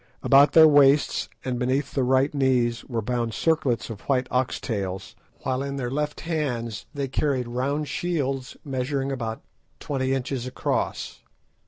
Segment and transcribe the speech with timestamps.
[0.23, 5.15] About their waists and beneath the right knees were bound circlets of white ox tails,
[5.43, 9.43] while in their left hands they carried round shields measuring about
[9.79, 11.21] twenty inches across.